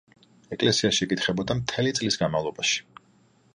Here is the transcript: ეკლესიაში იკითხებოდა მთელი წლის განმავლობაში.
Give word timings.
ეკლესიაში 0.55 1.01
იკითხებოდა 1.07 1.57
მთელი 1.61 1.95
წლის 1.99 2.19
განმავლობაში. 2.25 2.83